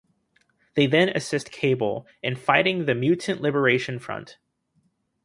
They 0.73 0.87
then 0.87 1.09
assist 1.09 1.51
Cable 1.51 2.07
in 2.23 2.35
fighting 2.35 2.85
the 2.85 2.95
Mutant 2.95 3.39
Liberation 3.39 3.99
Front. 3.99 4.39